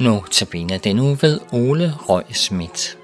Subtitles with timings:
[0.00, 2.99] Notabene denne den ved Ole Røg Schmidt.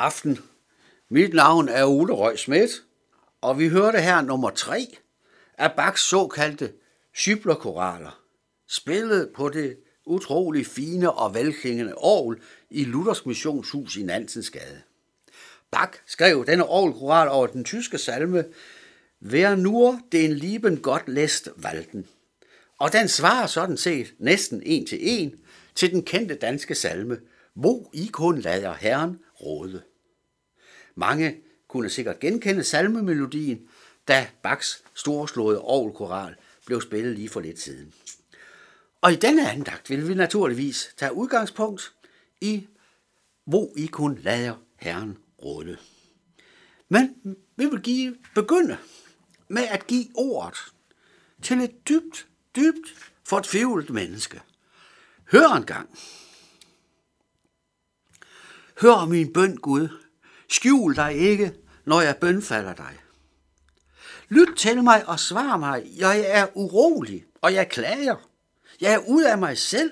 [0.00, 0.38] Aften.
[1.08, 2.70] Mit navn er Ole Røg Schmidt,
[3.40, 4.96] og vi hørte her nummer 3
[5.58, 6.72] af Bachs såkaldte
[7.14, 8.20] Schybler-koraler,
[8.68, 12.40] spillet på det utrolig fine og velklingende orgel
[12.70, 14.82] i Luthers Missionshus i Nansensgade.
[15.70, 18.44] Bach skrev denne orgelkoral over den tyske salme
[19.22, 22.06] Wer nur den lieben Gott læst walten.
[22.78, 25.34] Og den svarer sådan set næsten en til en
[25.74, 27.18] til den kendte danske salme
[27.54, 29.82] Hvor I kun lader Herren råde.
[30.94, 33.68] Mange kunne sikkert genkende salmemelodien,
[34.08, 36.34] da Bachs storslåede orgelkoral
[36.66, 37.94] blev spillet lige for lidt siden.
[39.00, 41.94] Og i denne andagt vil vi naturligvis tage udgangspunkt
[42.40, 42.68] i,
[43.44, 45.78] hvor I kun lader Herren råde.
[46.88, 48.78] Men vi vil give, begynde
[49.48, 50.58] med at give ordet
[51.42, 52.26] til et dybt,
[52.56, 54.40] dybt fortvivlet menneske.
[55.32, 55.98] Hør en gang.
[58.80, 59.88] Hør min bøn, Gud.
[60.50, 61.54] Skjul dig ikke,
[61.84, 62.98] når jeg bønfalder dig.
[64.28, 65.90] Lyt til mig og svar mig.
[65.96, 68.16] Jeg er urolig, og jeg klager.
[68.80, 69.90] Jeg er ud af mig selv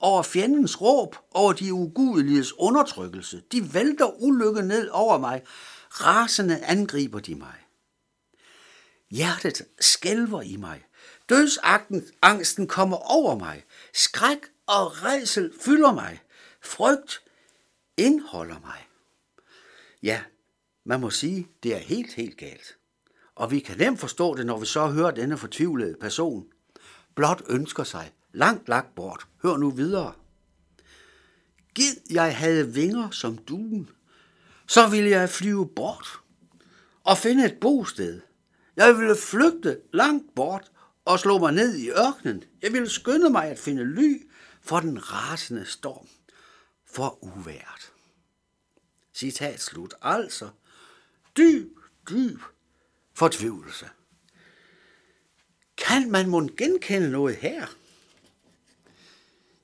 [0.00, 3.42] over fjendens råb, over de ugudeliges undertrykkelse.
[3.52, 5.42] De vælter ulykke ned over mig.
[5.90, 7.54] Rasende angriber de mig.
[9.10, 10.84] Hjertet skælver i mig.
[11.28, 13.64] Dødsangsten kommer over mig.
[13.94, 16.20] Skræk og redsel fylder mig.
[16.62, 17.22] Frygt
[17.96, 18.87] indholder mig.
[20.02, 20.20] Ja,
[20.84, 22.78] man må sige, det er helt, helt galt.
[23.34, 26.46] Og vi kan nemt forstå det, når vi så hører denne fortvivlede person.
[27.14, 29.26] Blot ønsker sig langt lagt bort.
[29.42, 30.12] Hør nu videre.
[31.74, 33.90] Gid jeg havde vinger som duen,
[34.66, 36.20] så ville jeg flyve bort
[37.04, 38.20] og finde et bosted.
[38.76, 40.70] Jeg ville flygte langt bort
[41.04, 42.44] og slå mig ned i ørkenen.
[42.62, 44.28] Jeg ville skynde mig at finde ly
[44.62, 46.06] for den rasende storm,
[46.86, 47.92] for uværet.
[49.18, 49.94] Citat slut.
[50.02, 50.48] Altså,
[51.36, 51.78] dyb,
[52.10, 52.40] dyb
[53.14, 53.86] fortvivlelse.
[55.76, 57.66] Kan man mon genkende noget her?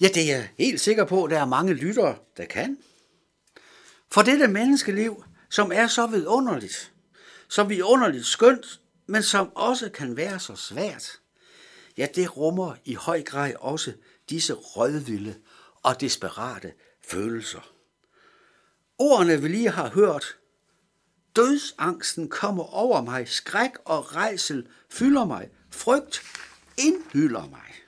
[0.00, 2.78] Ja, det er jeg helt sikker på, at der er mange lyttere, der kan.
[4.10, 6.92] For dette menneskeliv, som er så vidunderligt,
[7.48, 11.20] så vidunderligt skønt, men som også kan være så svært,
[11.96, 13.92] ja, det rummer i høj grad også
[14.30, 15.34] disse rødvilde
[15.82, 16.72] og desperate
[17.04, 17.79] følelser.
[19.02, 20.36] Ordene, vi lige har hørt,
[21.36, 26.22] dødsangsten kommer over mig, skræk og rejsel fylder mig, frygt
[26.78, 27.84] indhylder mig,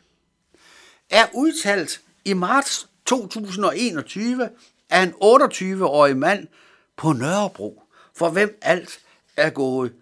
[1.11, 4.51] er udtalt i marts 2021
[4.91, 6.49] af en 28-årig mand
[6.97, 7.83] på Nørrebro,
[8.15, 9.01] for hvem alt
[9.37, 9.95] er gået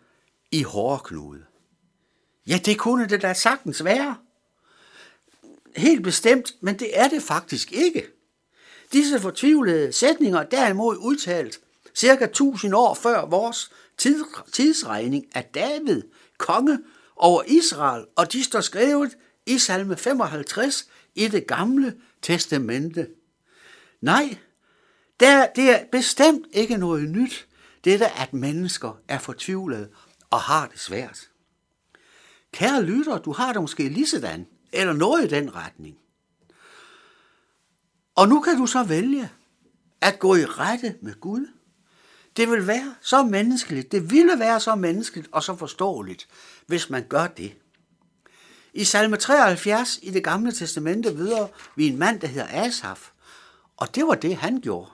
[0.51, 1.45] i hårdknude.
[2.47, 4.17] Ja, det kunne det da sagtens være.
[5.77, 8.20] Helt bestemt, men det er det faktisk ikke.
[8.93, 11.61] Disse fortvivlede sætninger derimod udtalt
[11.95, 13.71] cirka 1000 år før vores
[14.53, 16.03] tidsregning af David,
[16.39, 16.79] konge
[17.17, 19.17] over Israel, og de står skrevet
[19.47, 23.07] i salme 55 i det gamle testamente.
[24.01, 24.37] Nej,
[25.21, 27.49] der, det er bestemt ikke noget nyt,
[27.85, 29.89] dette at mennesker er fortvivlede
[30.31, 31.31] og har det svært.
[32.53, 35.99] Kære lytter, du har det måske lige sådan, eller noget i den retning.
[38.15, 39.31] Og nu kan du så vælge
[40.01, 41.47] at gå i rette med Gud.
[42.37, 46.29] Det vil være så menneskeligt, det ville være så menneskeligt og så forståeligt,
[46.67, 47.57] hvis man gør det.
[48.75, 53.11] I salme 73 i det gamle testamente videre vi en mand, der hedder Asaf,
[53.77, 54.91] og det var det, han gjorde.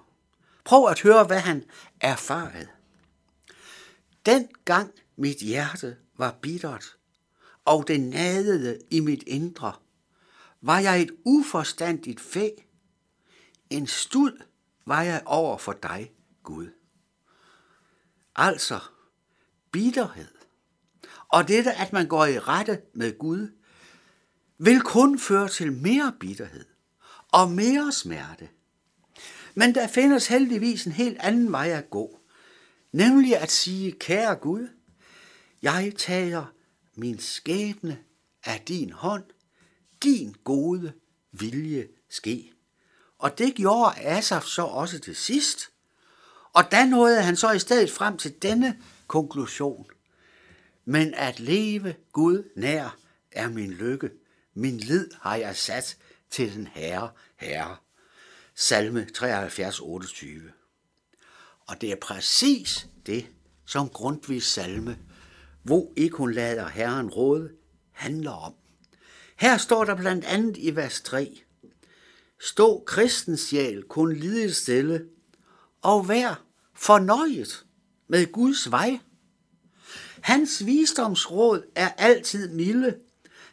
[0.65, 1.65] Prøv at høre, hvad han
[2.01, 2.69] erfarede.
[4.27, 6.97] Den gang mit hjerte var bittert,
[7.65, 9.73] og det nadede i mit indre,
[10.63, 12.49] var jeg et uforstandigt fæ.
[13.71, 14.33] En stud
[14.87, 16.69] var jeg over for dig, Gud.
[18.37, 18.81] Altså,
[19.73, 20.29] bitterhed.
[21.29, 23.49] Og dette, at man går i rette med Gud,
[24.59, 26.65] vil kun føre til mere bitterhed
[27.33, 28.49] og mere smerte.
[29.55, 32.21] Men der findes heldigvis en helt anden vej at gå,
[32.93, 34.69] nemlig at sige, kære Gud,
[35.63, 36.45] jeg tager
[36.95, 37.99] min skæbne
[38.45, 39.25] af din hånd,
[40.03, 40.93] din gode
[41.33, 42.56] vilje ske.
[43.19, 45.71] Og det gjorde Asaf så også til sidst.
[46.53, 49.87] Og da nåede han så i stedet frem til denne konklusion.
[50.85, 52.97] Men at leve Gud nær
[53.33, 54.11] er min lykke.
[54.55, 55.97] Min lid har jeg sat
[56.31, 57.77] til den Herre, Herre.
[58.55, 60.53] Salme 73, 28.
[61.67, 63.27] Og det er præcis det,
[63.67, 64.99] som Grundtvigs salme,
[65.63, 67.51] hvor ikke hun lader Herren råde,
[67.93, 68.55] handler om.
[69.37, 71.43] Her står der blandt andet i vers 3,
[72.41, 75.07] Stå kristens sjæl kun lide stille,
[75.83, 77.67] og vær fornøjet
[78.09, 78.99] med Guds vej.
[80.21, 82.99] Hans visdomsråd er altid milde,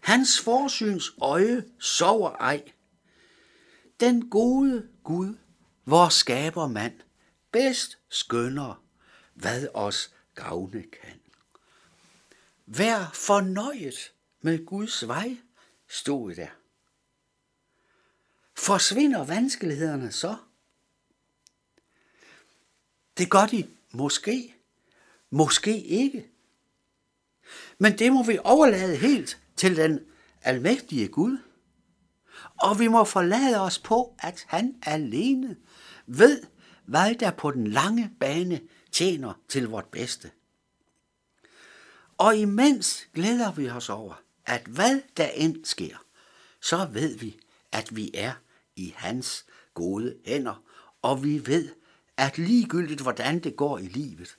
[0.02, 2.64] hans forsyns øje sover ej.
[4.00, 5.34] Den gode Gud,
[5.86, 7.00] vor skaber mand,
[7.52, 8.84] bedst skønner,
[9.34, 11.20] hvad os gavne kan.
[12.66, 15.38] Vær fornøjet med Guds vej,
[15.88, 16.63] stod der.
[18.56, 20.36] Forsvinder vanskelighederne så?
[23.18, 24.56] Det gør de måske,
[25.30, 26.30] måske ikke.
[27.78, 30.00] Men det må vi overlade helt til den
[30.42, 31.38] almægtige Gud.
[32.62, 35.58] Og vi må forlade os på, at han alene
[36.08, 36.44] ved,
[36.86, 40.32] hvad der på den lange bane tjener til vort bedste.
[42.18, 46.06] Og imens glæder vi os over, at hvad der end sker,
[46.62, 47.40] så ved vi,
[47.72, 48.34] at vi er
[48.76, 50.64] i hans gode hænder,
[51.02, 51.70] og vi ved,
[52.18, 54.38] at ligegyldigt hvordan det går i livet,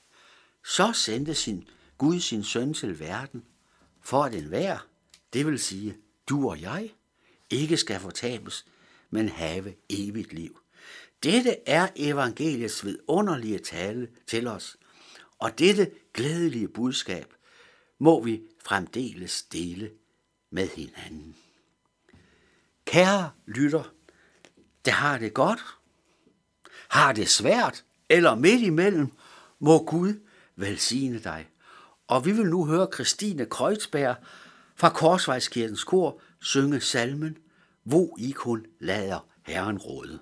[0.65, 3.43] så sendte sin Gud sin søn til verden,
[4.01, 4.87] for at enhver,
[5.33, 5.97] det vil sige
[6.29, 6.93] du og jeg,
[7.49, 8.65] ikke skal fortabes,
[9.09, 10.59] men have evigt liv.
[11.23, 14.77] Dette er evangeliets vidunderlige tale til os,
[15.39, 17.33] og dette glædelige budskab
[17.99, 19.91] må vi fremdeles dele
[20.49, 21.35] med hinanden.
[22.85, 23.93] Kære lytter,
[24.85, 25.59] der har det godt,
[26.89, 29.11] har det svært eller midt imellem,
[29.59, 30.13] må Gud
[30.55, 31.47] velsigne dig.
[32.07, 34.15] Og vi vil nu høre Christine Kreuzberg
[34.75, 37.37] fra Korsvejskirkens kor synge salmen
[37.83, 40.19] Hvor I kun lader Herren råde.